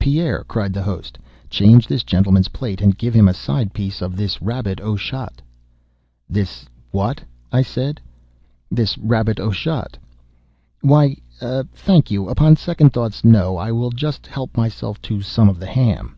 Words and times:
"Pierre," 0.00 0.42
cried 0.48 0.72
the 0.72 0.82
host, 0.82 1.16
"change 1.48 1.86
this 1.86 2.02
gentleman's 2.02 2.48
plate, 2.48 2.80
and 2.80 2.98
give 2.98 3.14
him 3.14 3.28
a 3.28 3.32
side 3.32 3.72
piece 3.72 4.02
of 4.02 4.16
this 4.16 4.42
rabbit 4.42 4.80
au 4.80 4.96
chat." 4.96 5.40
"This 6.28 6.66
what?" 6.90 7.20
said 7.62 8.00
I. 8.02 8.74
"This 8.74 8.98
rabbit 8.98 9.38
au 9.38 9.52
chat." 9.52 9.96
"Why, 10.80 11.18
thank 11.72 12.10
you—upon 12.10 12.56
second 12.56 12.92
thoughts, 12.92 13.24
no. 13.24 13.58
I 13.58 13.70
will 13.70 13.90
just 13.92 14.26
help 14.26 14.56
myself 14.56 15.00
to 15.02 15.22
some 15.22 15.48
of 15.48 15.60
the 15.60 15.66
ham." 15.68 16.16